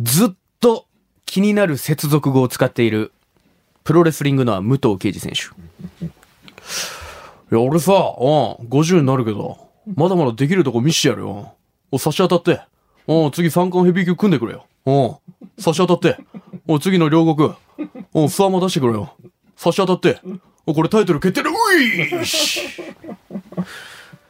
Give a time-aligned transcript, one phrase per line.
[0.00, 0.28] ずっ
[0.60, 0.86] と
[1.24, 3.12] 気になる接続語を使っている
[3.84, 5.44] プロレスリングのは武藤敬司選手。
[6.04, 6.08] い
[7.50, 7.96] や、俺さ、うん、
[8.68, 9.58] 50になるけど、
[9.94, 11.54] まだまだできるとこ見してやるよ。
[11.92, 12.60] お、差し当たって。
[13.06, 14.66] うん、次三冠ヘビー級組んでくれよ。
[14.84, 14.92] う
[15.60, 16.20] ん、差し当たって。
[16.66, 17.52] お、次の両国。
[18.14, 19.12] うん、スワマ出してくれよ。
[19.56, 20.20] 差し当たって。
[20.66, 21.50] お、これタイトル決定だ。
[21.50, 22.62] ういし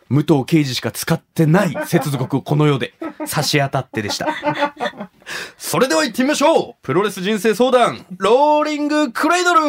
[0.08, 2.94] 武藤敬司しか使ってない接続語この世で
[3.26, 4.28] 差し当たってでした。
[5.58, 6.74] それでは行ってみましょう。
[6.82, 8.06] プロレス人生相談。
[8.18, 9.60] ローリングクレイドル。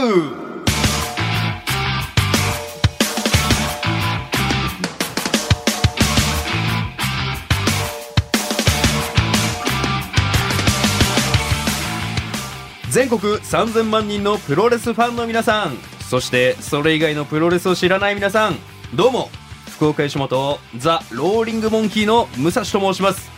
[12.92, 15.78] 全国3000万人のプロレスファンの皆さん
[16.10, 18.56] そしてそれ以外のプロレスを知らない皆さん
[18.96, 19.30] どうも
[19.78, 23.30] 福岡吉本ザ・ローリングモンキーの武蔵と申します。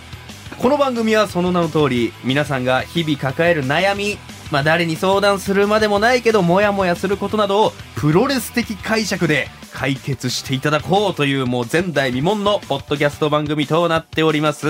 [0.57, 4.17] この番組はその名の通り皆さんが日々抱える悩み
[4.49, 14.65] まあ誰に相談するまでもないけどモヤモヤすることなどをプロレス的解釈で解決していただこうというもう前代未聞のポッドキャスト番組となっております。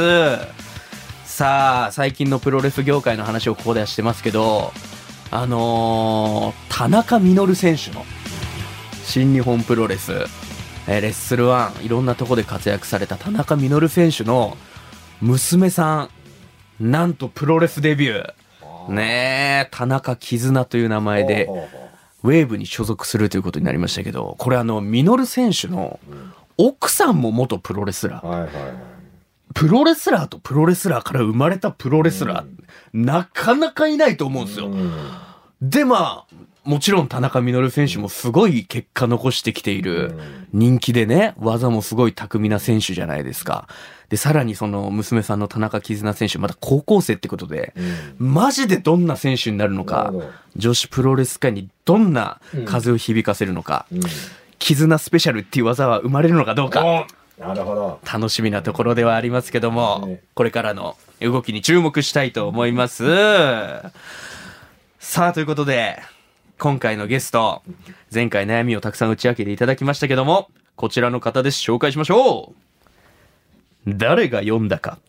[1.24, 4.74] さあ最近のプロレス業界の話をここではしてますけど
[5.30, 8.06] あのー、田中稔選手の
[9.06, 10.26] 新日本プロレス
[10.92, 14.58] えーレッスルワンいろんなとこで活躍された田中稔選手の
[15.22, 16.10] 娘さ
[16.80, 18.92] んなんとプロレスデビュー。
[18.92, 21.48] ねえ田中絆という名前で
[22.24, 26.00] ウェーブに所属するということになりましたけどこれあの稔選手の
[26.58, 28.26] 奥さんも元プロレスラー。
[28.28, 28.50] はいはい。
[29.54, 32.48] プロレスラーとプロレスラーから生まれたプロレスラー、
[32.94, 34.72] なかなかいないと思うんですよ。
[35.62, 40.14] で、まあ、もちろん田中稔選手もすごい結果残してきている
[40.54, 43.68] 人気でね、技もすごい巧みな選手じゃないですか。
[44.10, 47.74] で、さらにその娘さんの田中絆選手、まだ高校生ってことで、
[48.18, 50.14] マジでどんな選手になるのか
[50.56, 53.86] 女子プロレス界にどんな風を響かせるのか、
[54.58, 56.86] 絆スペシャルっていう技は生まれるのかどうか。
[56.86, 57.06] お
[57.40, 58.00] なるほど。
[58.06, 63.06] 楽しみなところではありますけども、ねこれからの動きに注目したいと思います。
[65.00, 66.02] さあ、ということで、
[66.60, 67.64] 今回のゲスト、
[68.14, 71.60] 前回悩みをたくさん打ち明けていただきましたけども、こちらの方です。
[71.62, 72.54] 紹介しましょ
[73.88, 73.94] う。
[73.96, 75.00] 誰が読んだか。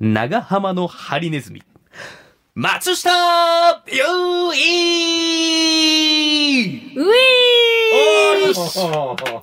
[0.00, 1.62] 長浜のハリネズミ。
[2.54, 3.10] 松下
[3.86, 4.54] 優衣う
[6.94, 7.04] えー
[7.94, 8.78] おーよし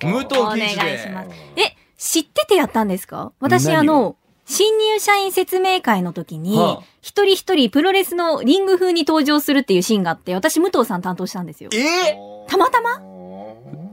[0.04, 0.68] 武藤お願い
[0.98, 1.30] します。
[1.56, 3.30] え、知っててやったんですか？
[3.38, 4.16] 私あの、
[4.50, 11.70] 新入社員説明会の時にはあ、一人一人プロレスのリング風に登場するっていうシーンがあって、私武藤さん担当したんですよ。
[11.72, 12.16] え
[12.48, 13.09] たまたま？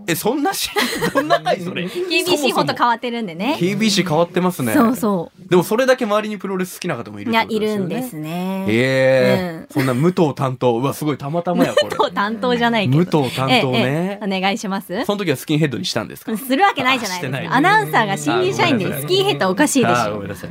[0.08, 0.70] え、そんなし、
[1.14, 3.58] どんな回それ ?KBC ほんと変わってるんでね。
[3.60, 4.74] KBC 変わってますね。
[4.74, 5.50] そうそう。
[5.50, 7.60] でもそれだけ周りにプロレス好きな方もいるいや、い。
[7.60, 8.66] るんですね。
[8.68, 10.78] ええうんそんな武藤担当。
[10.78, 11.96] うわ、すごいたまたまや、これ。
[11.98, 12.98] 武藤担当じゃないけど。
[13.22, 16.36] 武藤担当ええねええお願いしますその時はスキンヘッドにしたんですか？
[16.38, 17.56] するわけないじゃないですか。
[17.56, 20.30] アナウンサーが新入社員でスキンヘッドおかしいでしょごめん。
[20.30, 20.50] なさい。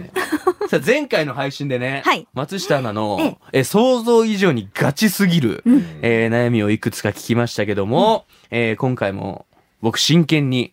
[0.69, 3.19] さあ前回の配信でね、はい松下アナの
[3.53, 5.62] ええ想像以上にガチすぎる、
[6.03, 9.46] えー悩みをいくつか聞きましたけども、えー今回も
[9.82, 10.72] 僕真剣に、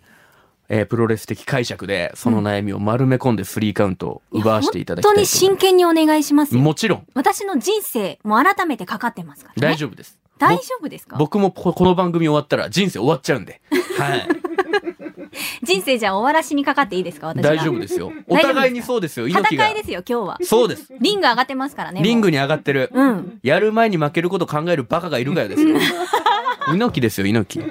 [0.70, 6.62] えープロレス的解釈でその悩みを丸め込んでスリーカウントを奪わせていただきたいと思います本当に真剣にお願いしますよ。
[6.62, 9.74] もちろん私の人生も改めてかかってますからね。
[9.74, 10.18] 大丈夫です。
[10.40, 11.18] 大丈夫ですか？
[11.18, 13.62] 僕もここの番組終わったら人生終わっちゃうんで。
[14.00, 14.28] はい。
[15.64, 17.28] 人生じゃあ終わらしにかかっていいですか？
[17.28, 18.12] 私が大丈夫ですよ。
[18.28, 19.28] お互いにそうですよ。
[19.28, 19.82] 猪木が戦い。
[19.82, 20.38] ですよ、今日は。
[20.44, 20.92] そうです。
[21.00, 22.02] リング上がってますからね。
[22.02, 22.90] リングに上がってる。
[22.94, 23.40] うん。
[23.44, 25.78] やる前に負けること考えるバカがいるがよですよ。
[26.74, 27.66] 猪木ですよ、猪木。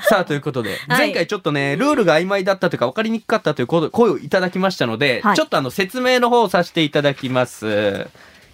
[0.08, 7.66] さあ、ということで、はい前回ちょっとね、ルールが曖昧だったというか分かりにくかったということ声をいただきましたので、はいちょっとあの説明の方をさせていただきます。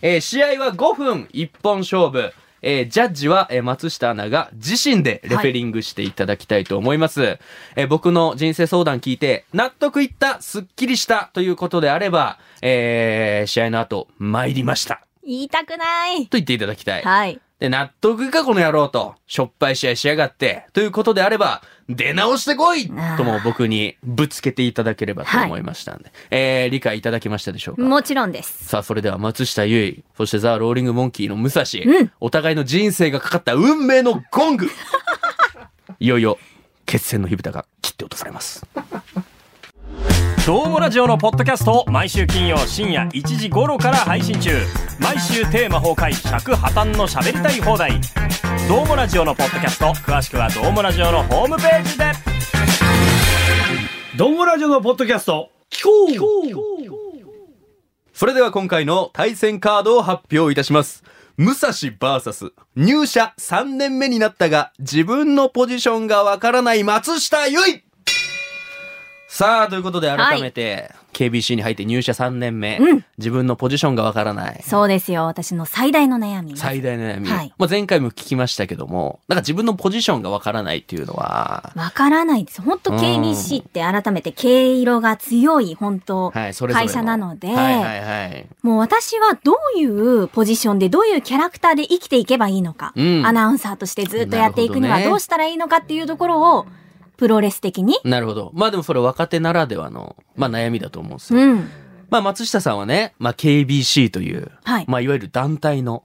[0.02, 2.32] えー試合は5分1本勝負。
[2.66, 7.38] えージャッジは、えー松下アナが自身でレフェリングしていただきたいと思います。
[7.76, 15.00] えー僕の人生相談聞いて、納得いった、すっきりしたということであれば、えー試合の後、参りました。
[15.26, 16.22] 言いたくない。
[16.22, 17.02] と言っていただきたい。
[17.02, 17.40] はい。
[17.64, 22.90] で、納得かこの野郎と、しょっぱい試合しやがって、ということであれば、出直してこい！
[23.16, 27.82] とも僕にぶつけていただければと思いましたんで、えー、理解いただけましたでしょうか？
[27.82, 28.66] もちろんです。
[28.66, 32.12] さあ、それでは松下優衣、そしてザ・ローリング・モンキーの武蔵、うん。
[32.20, 34.68] お互いの人生がかかった運命のゴング
[36.00, 36.38] いよいよ、
[36.84, 38.66] 決戦の火蓋が切って落とされます。
[40.46, 44.50] どうもラジオのポッドキャストを毎週金曜深夜1時頃から配信中。
[45.00, 47.98] 毎週テーマ崩壊尺破綻の喋りたい放題。
[48.68, 52.12] どうもラジオのポッドキャスト詳しくはどうもラジオのホームページで。
[54.18, 55.84] どんごラジオのポッドキャスト、聞
[56.20, 56.50] こう。
[58.12, 61.04] それでは今回の対戦カードを発表いたします。
[61.38, 67.93] 武蔵 VS 入社3年目になったが自分のポジションがわからない松下優衣
[69.34, 74.62] さあ、ということで改めて、KBC に入って入社3年目、うん自分のポジションがわからない。
[74.64, 75.26] そうですよ。
[75.26, 76.56] 私の最大の悩み。
[76.56, 77.28] 最大の悩み。
[77.28, 82.60] はいまあ、前回も聞きましたけども、なんか自分のポジションがわからないっていうのは、わからないです。
[82.60, 88.46] 本当うん KBC って改めて毛色が強い本当はい、それぞれ会社なので、はいはいはい。
[88.62, 96.66] もう私はどういうポジションでどういうキャラクターで生きていけばいいのか、うんアナウンサーとしてずっとやっていくになるほどどうしたらいいのかっていうところを
[97.16, 98.50] プロレス的に、なるほど。
[98.54, 101.40] まあでもそれ若手ならではの、まあ悩みだと思うんですよ。
[101.40, 101.70] うん。
[102.10, 106.04] まあ松下さんはね、まあ KBC という、はいまあいわゆる団体の、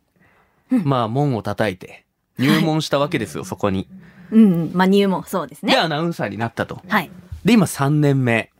[0.70, 2.06] まあ門を叩いて
[2.38, 3.88] 入門したわけですよ、そこに。
[4.32, 4.72] うんうん。
[4.74, 5.78] まあ入門、そうですで、ね。
[5.78, 6.82] アナウンサーになったと。
[6.88, 7.10] はい。
[7.44, 8.52] で、今3年目。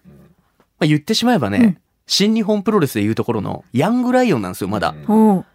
[0.80, 1.78] まあ言ってしまえばね、うん
[2.10, 4.96] 新日本プロレスでいうところのヤングライオンなんですよ、まだ。
[5.08, 5.46] おう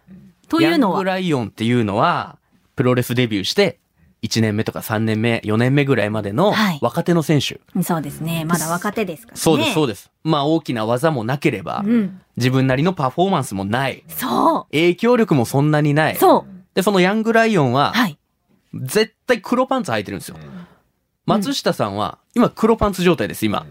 [0.47, 2.37] というのは、ヤングライオンっていうのは、
[2.77, 3.79] プロレスデビューして、
[4.25, 7.59] 1年目とか3年目、4年目ぐらいまでのはい若手の選手。
[7.83, 8.45] そうですね。
[8.45, 9.41] まだ若手ですからね。
[9.41, 10.11] そうです、そうでです。
[10.23, 12.21] まあ大きな技もなければ、うん。
[12.37, 14.03] 自分なりのパフォーマンスもない。
[14.07, 16.11] そ影響力もそんなになう。
[16.13, 16.15] い。
[16.15, 16.75] そう。
[16.75, 18.17] で、そのヤングライオンは、はい。
[18.73, 20.37] 絶対黒パンツ履いてるんですよ。
[21.25, 23.65] 松下さんは、今黒パンツ状態です、今。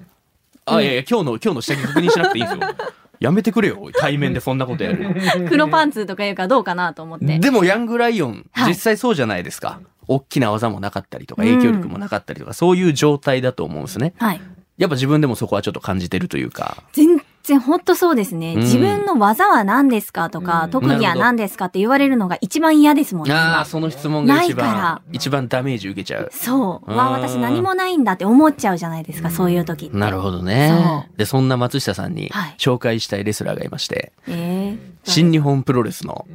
[0.64, 2.74] あ、いやいや、今日の、今日の下着確認しなくていいんですよ。
[3.20, 5.48] やめてくれよ、対面でそんなことやるの。
[5.48, 7.38] 黒パンツとかいうかどうかなと思って。
[7.38, 9.80] でもヤングライオン、はい実際そうじゃないですか。
[10.08, 14.14] 大きな技もなかったりとか、影響力もなかったりとか、そういう状態だと思うんですね。
[14.18, 14.40] はい。
[14.76, 16.82] やっぱ自分でもそこはちょっと感じてるというか。
[16.92, 18.54] 全然本当そうですね。
[18.54, 23.34] うん自分の技は何ですかとか、特技は何ですかって言われるのが一番嫌ですもんね。
[23.34, 26.30] ああ、今その質問が一ないから番、一番ダメージ受けちゃう。
[26.32, 26.90] そう。
[26.90, 29.96] うんわ、私何もないんだって思っちゃうじゃないですか、そういう時って。
[29.96, 31.16] なるほどねそ。
[31.16, 36.26] で、そんな松下さんにはい紹介したいレスラーがいまして、ええ新日本プロレスの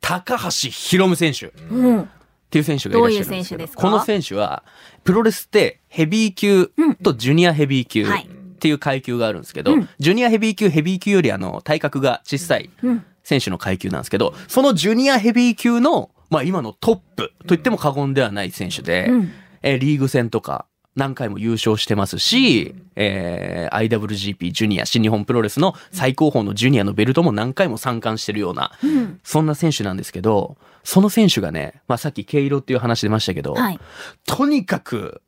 [0.00, 2.08] 高橋宏夢選手っうん。
[2.50, 3.82] ていう選手がいらっしゃるんですけどどういう選手ですか？
[3.82, 4.62] この選手は、
[5.04, 6.70] プロレスってヘビー級
[7.02, 8.28] とジュニアヘビー級はい。
[8.28, 9.88] っていう階級があるんですけど、うん。
[10.00, 13.04] ジュニアヘビー級、ヘビー級よりあの体格が小さいうん。
[13.22, 19.32] 選手の階級なんですけど、そのジュニアヘビー級の、まあ今のトップと言っても過言ではない選手で、うん。
[19.62, 20.66] えーリーグ戦とか
[20.96, 29.20] 何回も優勝してますし、えー IWGP ジュニア、新日本プロレスの最高峰のジュニアのベルトも何回も三冠してるような、うん。
[29.22, 30.56] そんな選手なんですけど、
[30.90, 33.78] その選手がね、まあさっき毛色っていう話出ましたけど、はい。
[34.24, 35.20] とにかく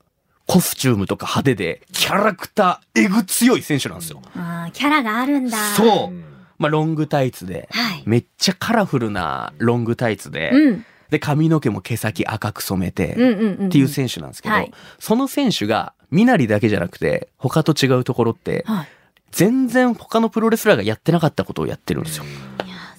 [0.46, 4.22] コスチュームとか派手で、キャラクター、えぐ強い選手なんですよ。
[4.34, 5.58] ああ、キャラがあるんだ。
[5.76, 6.14] そう。
[6.56, 8.02] まあロングタイツで、はい。
[8.06, 10.86] めっちゃカラフルなロングタイツで、うん。
[11.10, 13.12] で、髪の毛も毛先赤く染めて。
[13.12, 18.88] っていう選手なんですけど、はいその選手が、身なりだけじゃなくて、他と違うところって、はい。
[19.30, 22.24] 全然他のプロレスラーがやってなかったことをやってるんですよ。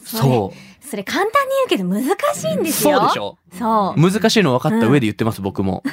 [0.03, 0.70] そそう。
[0.91, 2.03] それ簡単に言うけど難
[2.35, 2.99] しいんですよ。
[2.99, 4.11] そうでしょそう。
[4.11, 5.83] 難しいの分かった上で言ってます、僕も。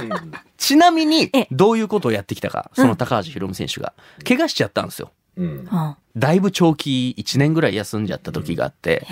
[0.56, 3.92] ちなみにえ、どういうことをやってきたか、その高橋宏夢選手が。
[4.26, 5.12] 怪我しちゃったんですよ。
[5.36, 5.68] うん
[6.16, 9.06] だいぶ長期1年ぐらい休んじゃった時があって。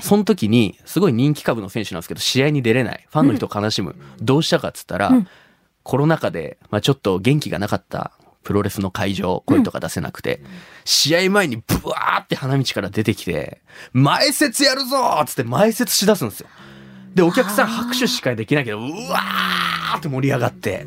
[0.00, 3.06] その時に、すごい人気株の選手なんですけど、試合に出れない。
[3.08, 3.94] ファンの人悲しむ。
[4.20, 5.28] どうしたかっつったら、うん
[5.84, 10.40] コロナ禍で、まあちょっと元気がなかったプロレスの会場、声とか出せなくて、
[10.84, 13.60] 試合前にブワーって花道から出てきて、
[13.92, 16.48] 前説やるぞーっつって前説しだすんですよ。
[17.14, 20.86] で、お客さん拍手しかできないけど、うわーって盛り上がって、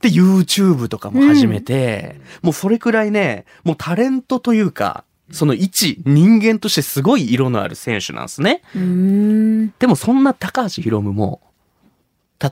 [0.00, 8.62] で、YouTube とかも始めて、もうそれくらいね、もうタレントというか、その一人間としてすごい色のある選手なんですね。
[9.78, 11.40] でもそんな高橋宏夢も、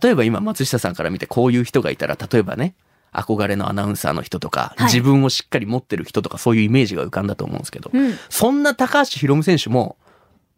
[0.02, 2.74] 例えば今松下さんから見てこういう人がいたら、例えばね、
[3.12, 8.14] 憧れのアナウンサーの人とか、はい自分をしっかり持ってる人とかそういうイメージが浮かんだと思うんですけど、うん。
[8.30, 9.96] そんな高橋宏夢選手も、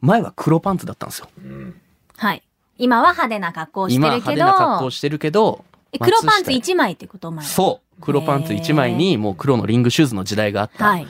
[0.00, 1.28] 前は黒パンツだったんですよ。
[2.16, 2.42] はい。
[2.78, 8.00] 今は派手な格好をしてるけ派手な格好してるけど、え黒パンツ松下1枚ってこと前はそう。
[8.00, 10.86] 黒パンツ1枚にもう黒のリングシューズの時代があった。
[10.86, 11.06] はい。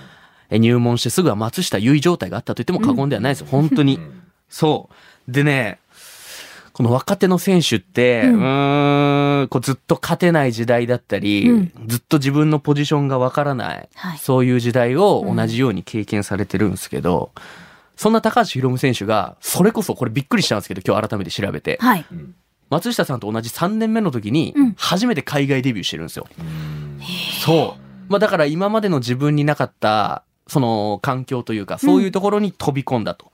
[0.50, 3.46] え入門してすぐは松下優衣状態があったと言っても過言ではないですよ。
[3.50, 4.00] 本当に。
[4.48, 4.88] そ
[5.28, 5.32] う。
[5.32, 5.78] でね、
[6.72, 11.72] この若手の選手って、ううんーん、こうずっと勝てない時代だったり、うん。
[11.86, 14.18] ずっと自分のポジションがわからない、はい。
[14.18, 17.32] そういう時代を同じように経験されてるんですけど、
[17.96, 22.06] そんな高橋宏夢選手が、それこそこれびっくりしたんですけど、今日改めて調べて、はい。
[22.70, 26.26] 松下さんと同じ3年目の時にうん、初めて海外デビューしてるんですよ。
[27.44, 27.82] そう。
[28.10, 33.32] まあだから今までの自分になかった、その環境というか、そういうところに飛び込んだと。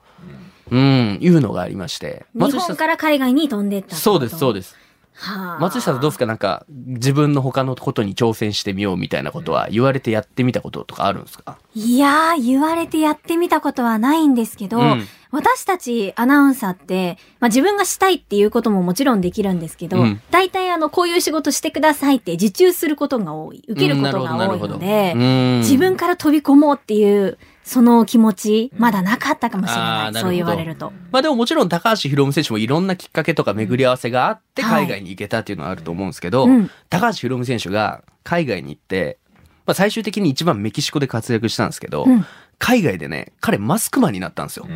[0.70, 2.26] うん、いうのがありまして。
[2.34, 4.76] 日本から海外に飛んでったそうです、そうです。
[5.18, 5.58] はあ。
[5.60, 6.26] 松下さんどうですか？
[6.26, 11.56] なんか、自分の他のことに挑戦してみようみたいなことは言われてやってみたこととかあるんですか？
[11.74, 15.06] いやー、言われてやってみたことはないんですけど、うん。
[15.30, 20.20] 私たちアナウンサーって、まあ、自分がしたいっていうことももちろんできるんですけど、うん。
[20.30, 30.12] 大体あの、こういう仕事してくださいって受注することが多い、受けることが多いので、自自分から飛び込もうっていう、その気持ち、まだなかったかもしれな。
[30.12, 30.92] ないそう言われると。
[31.10, 39.18] まあでももちろん高橋宏夢選手もいろんなきっかけとか巡り合わせがあってはい海外に行けたっていうのはあると思うんですけど、うん高橋宏夢選手が海外に行って、
[39.66, 42.24] まあ最終的に一番メキシコで活躍したんですけど、うん
[42.58, 44.66] 海外でね、彼マスクマンになったんですよ。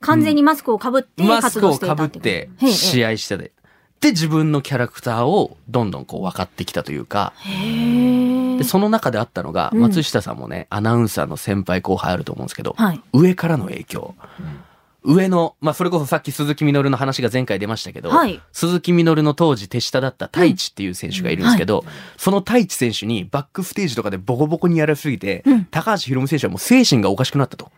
[0.00, 2.66] 完全にマスクをかぶってマスクを活動していたかぶってってこと。
[2.66, 3.52] へえ試合してて。
[4.00, 8.21] で、自分のキャラクターをどんどんこう分かってきたというか、へー
[8.62, 13.00] で、その中であったのが、うん松下さんもね、アナウンサーの先輩後輩あると思うんですけど、はい。
[13.12, 14.14] 上からの影響。
[15.04, 21.84] 上の、まあ、それこそさっき鈴木みのるの話が前回出ましたけど、はい鈴木みのるの当時手下だった太一っていう選手がいるんですけど、
[22.16, 27.66] その太一選手にバックステージとかでボコボコにやられすぎて、うん高橋宏夢選手はもう精神がおかしくなったと。
[27.66, 27.70] へ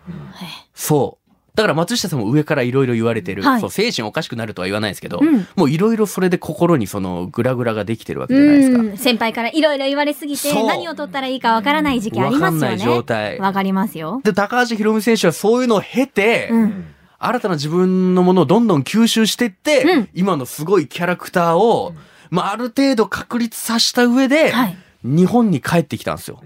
[0.74, 1.23] そう。
[1.54, 8.78] だから松下さんも上からいろいろ言われてる、はいそう、精神おかしくなるとは言わないですけど、うんもういろいろそれで心にそのグラグラができてるわけじゃないですか。
[8.82, 8.96] うん。
[8.96, 12.60] 先輩からいろいろ言われすぎて、何を取ったらいいかわからない時期あわりますよね。
[12.60, 13.38] かんない状態。
[13.38, 14.20] わかりますよ。
[14.24, 16.86] で、高橋宏夢選手はそういうのを経て、うん。
[17.18, 21.94] 新たな自分のものをどんどん吸収していって、うん今のすごいキャラクターを、
[22.30, 24.76] まあ、ある程度確立させた上で、はい。
[25.04, 26.42] 日本に帰ってきたんですよ。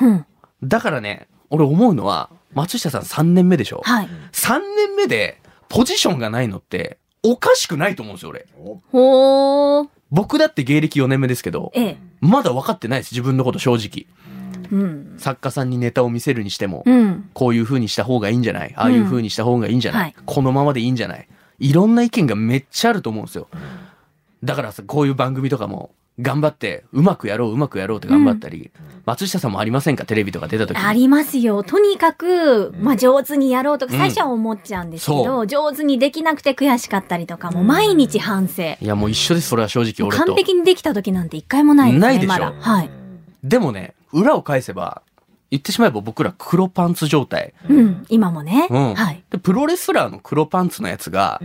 [0.00, 0.24] うん。
[0.62, 4.08] だだからね、俺思うのは、松下さん3年目でしょ、はい。
[4.32, 8.46] ?3 年目でポジションがないのって、おかしくないと思うんですよ、俺。
[8.90, 9.88] ほー。
[10.10, 11.98] 僕だって芸歴4年目ですけど、ええ。
[12.20, 14.06] まだ分かってないです、自分のこと正直。
[14.72, 15.14] うん。
[15.18, 17.28] 作家さんにネタを見せるにしても、うん。
[17.34, 18.72] こういう風にした方がいいんじゃない？
[18.76, 21.28] ああいう風にした方がいいんじゃない、はいこのままでいいんじゃない？
[21.58, 23.48] いろんな意見がめっちゃあると思うんですよ。
[24.44, 28.70] だからさ、こういう番組とかも、頑張って、うまくやろう、うまくやろうって頑張ったり、
[29.04, 30.06] 松下さんもありませんか？
[30.06, 30.82] テレビとか出た時に。
[30.82, 31.62] ありますよ。
[31.62, 38.62] とにかく、まあ、上手にやろうとか、最初は思っちゃうんですけそど、上手にできなくて悔しかったりとか、もう毎日反省。
[38.62, 40.34] いや、もう一緒です、それは正直俺と完。
[40.34, 42.06] 璧にできた時なんて一回もないですね。
[42.06, 42.54] ないでしょまだ。
[42.58, 42.90] はい。
[43.44, 45.02] でもね、裏を返せば、
[45.50, 47.52] 言ってしまえば僕ら黒パンツ状態。
[47.68, 48.06] うん。
[48.08, 48.66] 今もね。
[48.70, 48.94] うん。
[48.94, 49.22] はい。
[49.30, 51.40] で、プロレスラーの黒パンツのやつが、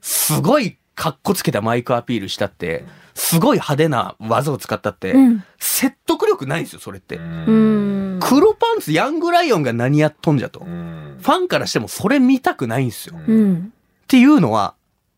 [0.00, 2.84] すごいカッコつけたマイクアピールしたって、
[3.32, 5.44] すごい派手な技を使ったって、うん。
[5.58, 7.16] 説得力ないんですよ、それって。
[7.16, 8.20] うん。
[8.20, 10.60] 黒パンツヤングライオンが何やっとんじゃと。
[10.60, 13.16] ファンからしてもそれ見たくないんですよ。
[13.16, 13.72] っうん。
[14.06, 14.74] ていうのは、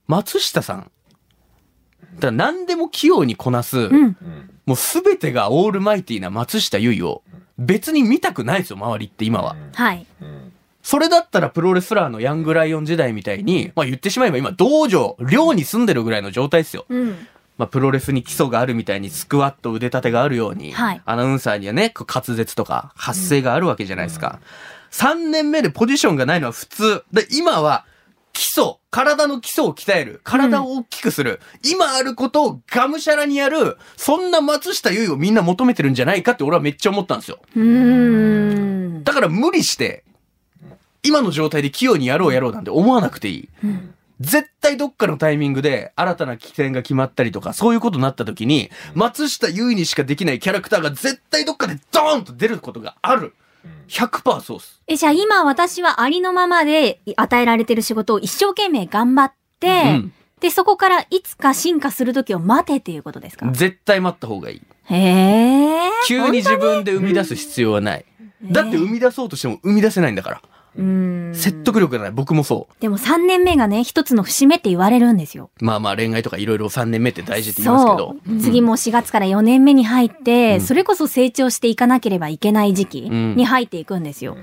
[0.06, 0.90] 松下さん。
[2.14, 4.16] だから何でも器用にこなす、うん。
[4.66, 7.23] もうすべてがオールマイティな松下優衣を
[7.59, 9.56] 別に見たくないですよ、周りって今は。
[9.75, 10.06] はい。
[10.83, 16.85] それだったらプロレスラーのヤングライオン時代みたいに、まあ言ってしまえば今道場、寮に住んでるぐらいの状態ですよ。
[16.88, 17.26] うん。
[17.56, 24.40] まあプロレスに基礎があるみたいにスクワット腕立てがあるように、はいアナウンサーにはね、滑舌とか発声があるわけじゃないですか。
[24.90, 27.04] 3年目でポジションがないのは普通。
[27.12, 27.84] で、今は
[28.32, 37.38] 基礎、体の基礎を鍛える、体を大きくする、今あることをがむしゃらにやる、そんな松下優衣をみんな求めてるんじゃないかって俺はめっちゃ思ったんですよ。
[39.04, 40.04] だから無理して、
[41.04, 43.49] 今の状態で器用にやろうやろうなんて思わなくていい。
[44.25, 53.35] 絶対どっかのタイミングで新たな起点が決まったりとか、そういうことになった時に、松下優衣にしかできないキャラクターが絶対どっかでドーンと出ることがある。
[53.88, 54.83] 100%そうっす。
[54.87, 63.50] え、じゃあ今私はありのままで与えられてる仕事を一生懸命頑張って、うんで、そこからいつか進化する時を待てっていうことですか？
[63.52, 64.62] 絶対待った方がいい。
[64.93, 65.90] へえ。
[66.07, 68.04] 急に自分で生み出す必要はない。
[68.43, 70.43] だって生み出そうとしても生み出せないんだから。
[70.76, 71.33] うん。
[71.35, 72.11] 説得力がない。
[72.11, 72.81] 僕もそう。
[72.81, 75.50] でも3年目がね、一つの節目って言われるんですよ。
[75.61, 78.16] まあまあ恋愛とかいろいろ3年目って大事って言いますけど。
[78.40, 84.37] 次も4月から4年目に入って、うんそれこそ成長していかなければいけない時期うんに入っていくんですよ。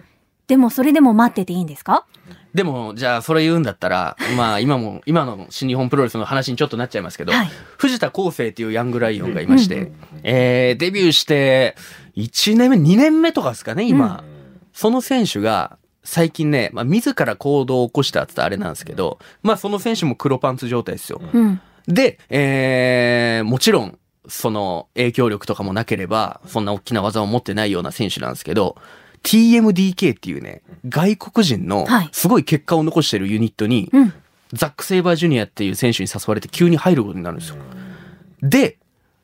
[0.47, 2.05] でもそれでも待ってていいんですか？
[2.53, 11.75] でも、じゃあ、それ言うんだったら、 まあ、今も、今の新日本プロレスの話にちょっとなっちゃいますけど、はい藤田康生っていうヤングライオンがいまして、うんえー、デビューして、
[12.17, 14.23] 1年目、2年目とかですかね、今。
[14.73, 21.21] その選手が、最近ね、まあ、自ら行動を起こしたってあれなんですけど、まあ、その選手も黒パンツ状態ですよ。
[21.33, 21.61] うん。
[21.87, 28.77] で、えー、もちろん、その影響力とかもなければ、そんな大きな技を持ってないような選手なんですけど、
[29.23, 34.13] TMDK っていうね、外国人のはいすごい結果を残してるユニットに、うん。
[34.53, 37.57] ザック・セイバージュニアっていう選手に誘われて急に入ることになるんですよ。
[38.41, 38.77] で、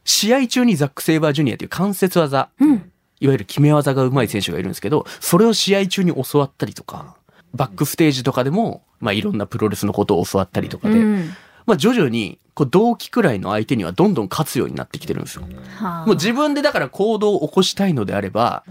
[0.06, 2.92] 試合中にザック・セイバージュニアっていう関節技、うん。
[3.20, 7.16] いわゆる決め技が上手い選手がいるんですけど、それを試合中に教わったりとか、
[7.54, 11.30] バックステージとかでも、まあいろんなプロレスのことを教わったりとかで、うん。
[11.66, 15.44] まあ徐々に、こう同期くらいの相手にはどんどん勝つようになってきてるんですよ。
[15.76, 18.64] はあもう自分でだから行動を起こしたいのであれば、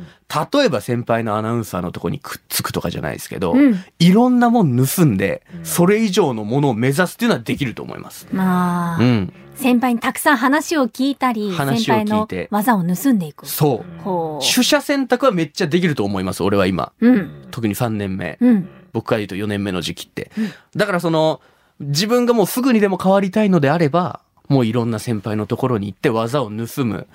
[0.52, 8.26] 例えば先輩のアナウンサーのとこにくっつくとかじゃないですけど、うんいろんなもん盗んで、それ以上のものを目指すっていうのはできると思います。
[8.32, 9.32] まあ、うん。
[9.56, 13.46] 先輩にたくさん話を聞いたり、先話を輩の聞いて技を盗んでいく。
[13.46, 14.02] そう。
[14.02, 16.92] ほ取捨選択はめっちゃできると思います、俺は今。
[17.00, 17.08] う。
[17.08, 17.46] うん。
[17.50, 18.38] 特に3年目。
[18.40, 18.68] うん。
[18.92, 20.30] 僕から言うと4年目の時期って。
[20.74, 21.40] だからその、
[21.80, 27.06] 自分がもうすぐにでも変わりたいのであれば、もういろんな先輩のところに行って技を盗む。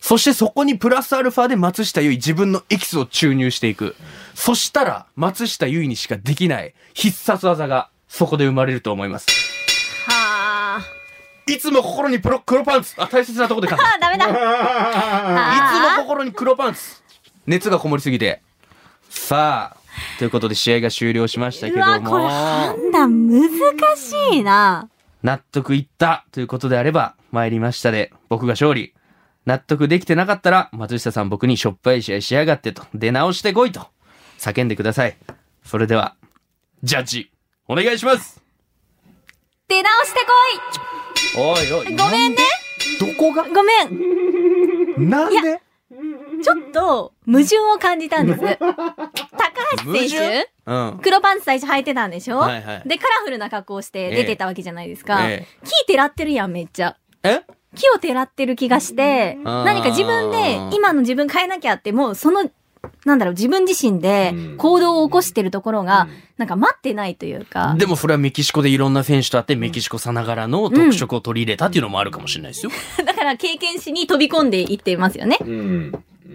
[0.00, 3.96] そしてそこにプラスアルファで松下優衣自分のエキスを注入していく。
[4.34, 9.45] そしたら、松下優衣にしかできない必殺技がそこで生まれると思います。
[11.48, 11.52] はあ。
[11.52, 13.84] いつも心にプロ黒パンツあ、大切なとこで噛んだ。
[13.94, 14.26] あ、ダメだ。
[14.26, 17.02] いつあも心に黒パンツ
[17.46, 18.42] 熱がこもりすぎて。
[19.08, 23.50] さあ、ということで試合が終了しましたけどうわ、これも、判断難
[23.96, 24.88] しいな。
[25.22, 28.94] 納得いったということであれば、参りましたで、僕が勝利。
[29.46, 33.86] 納得できてなかったら、松下さん僕にしょっぱい試合しやがってと、出直してこいと、
[34.38, 35.16] 叫んでください。
[35.64, 36.16] それでは、
[36.82, 37.30] ジャッジ、
[37.68, 38.42] お願いします
[39.68, 40.20] 出直して
[41.34, 41.96] おいおい。
[41.96, 42.38] ごめんね。
[43.00, 43.44] どこが？
[43.44, 45.08] ごめん。
[45.10, 45.60] なんで？
[46.42, 48.40] ちょっと矛盾を感じたんです。
[48.58, 48.82] 高
[49.84, 50.98] 橋選手うん。
[51.02, 55.28] 黒パンツ最初履いてたんでしょ、はいはいで、カラフルな格好をして出てたわけじゃないですか。
[55.28, 56.96] ええ木てらってるやん、めっちゃ。
[57.22, 57.42] え？
[57.74, 62.50] 木をてらってる気がして、何か自分で、今の自分変えなきゃって、もうその、
[63.04, 67.74] なんだろう、自分自身で行動を起こしてるところが、なんか待ってないというか。
[67.78, 72.72] でもそれはメキシコでいろんな選手と会ってメキシコさながらの特色を取り入れたっていうのもあるかもしれないですよ。
[73.04, 75.38] だから経験しに飛び込んでいってますよね。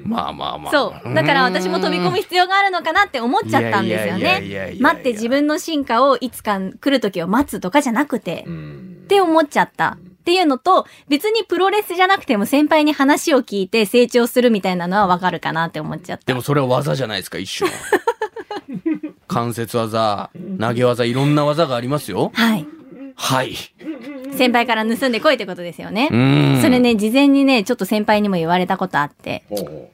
[0.03, 0.71] まあまあまあ。
[0.71, 1.13] そう。
[1.13, 4.49] だから私も飛び込む必要があるのかなって思っちゃったんですよね。
[4.49, 9.97] や待って自分の進化をいつか来る時を待つとかじゃなくて、って思っちゃった。
[10.21, 16.25] っていうのと、別にプロレスじゃなくても先輩に話を聞いて成長するみたいなのはわかるかなって思っちゃった。
[16.25, 17.75] でもそれは技じゃないですか、一種の。
[19.27, 22.31] 関節技、投げ技、いろんな技がありますよ。
[22.35, 22.67] はい。
[23.15, 23.55] はい。
[24.37, 26.07] 先輩から盗んでこいってことですよね。
[26.61, 29.43] それね、事前にね、ちょっと先輩にも言われたことあって。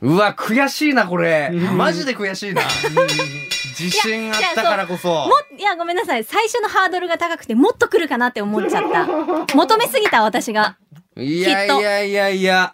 [0.02, 1.52] うわ、悔しいな、これ。
[1.52, 2.62] マジで悔しいな。
[3.80, 5.30] 自信あったからこそも。
[5.58, 6.24] いや、ごめんなさい。
[6.24, 9.56] 最初のハードルが高くてもっと来るかなって思っちゃった。
[9.56, 10.78] 求めすぎた私が。
[11.16, 12.74] いやいやいやいや。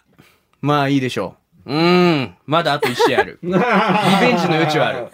[0.60, 1.36] まあいいでしょ
[1.66, 1.72] う。
[1.72, 2.36] うーん。
[2.46, 3.38] まだあと1試合ある。
[3.42, 3.58] リベン
[4.38, 5.08] ジの余地はある。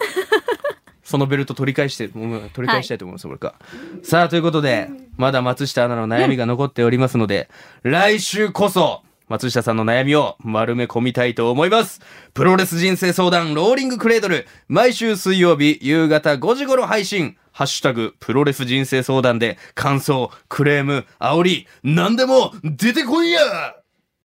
[1.03, 3.55] そのベルト取り返して、もう取り返したいと思います、俺か。
[4.01, 7.49] さあ、ということで、まだ松下アナの悩みが残っておりますので、
[7.83, 9.01] 来週こそ、
[9.31, 12.01] 松下さんの悩みを丸め込みたいと思います。
[12.33, 17.37] プロレス人生相談ローリングクレードル、毎週水曜日夕方5時頃配信。
[17.53, 23.39] ハッシュタグ、プロレス人生相談で、感想、クレーム、煽り、何でも出てこいや